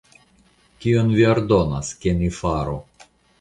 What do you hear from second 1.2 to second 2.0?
ordonas,